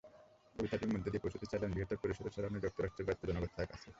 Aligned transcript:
কবিতাটির 0.55 0.91
মধ্য 0.93 1.05
দিয়ে 1.05 1.23
পৌঁছুতে 1.23 1.45
চাইলেন 1.51 1.69
বৃহত্তর 1.73 2.01
পরিসরে 2.03 2.33
ছড়ানো 2.35 2.57
যুক্তরাষ্ট্রের 2.63 3.07
ব্যাপ্ত 3.07 3.21
জনতার 3.29 3.69
কাছে। 3.71 3.87